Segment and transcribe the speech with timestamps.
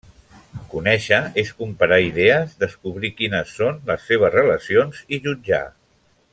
[0.69, 5.65] Conèixer, és comparar idees, descobrir quines són les seves relacions, i jutjar.